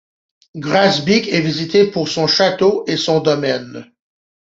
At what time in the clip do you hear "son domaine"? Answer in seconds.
2.97-3.85